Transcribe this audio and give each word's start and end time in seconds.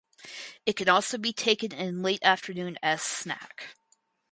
It 0.65 0.75
can 0.77 0.89
also 0.89 1.19
be 1.19 1.31
taken 1.31 1.71
in 1.71 2.01
late 2.01 2.23
afternoon 2.23 2.75
as 2.81 3.03
snack. 3.03 3.75